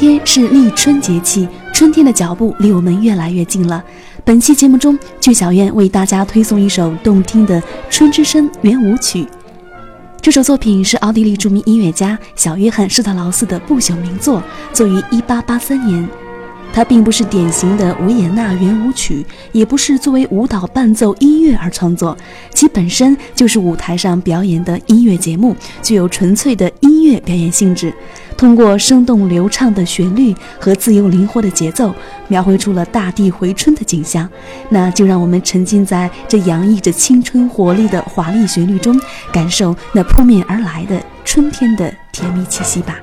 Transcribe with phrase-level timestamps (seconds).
[0.00, 3.84] 天是立春节气，春天的脚步离我们越来越近了。
[4.24, 9.26] 本期节目中，剧小院为大家推送一首动听的《春之声》圆舞曲。
[10.22, 16.08] 这首作品是奥地利著名音乐家小约翰施特劳斯的不朽名作，作于1883年。
[16.72, 22.16] 它并不是典型的维也纳圆舞曲，也不是作为舞蹈伴奏音乐而创作，
[22.54, 27.92] 其本身就是舞台上表演的音乐节目，具有纯粹的音乐表演性质。
[28.40, 31.94] 通过生动流畅的旋律和自由灵活的节奏，
[32.26, 34.26] 描绘出了大地回春的景象。
[34.70, 38.98] 那就让我们沉浸在这洋溢着青春活力的华丽旋律中，
[39.30, 42.96] 感受那扑面而来的春天的甜蜜气息吧。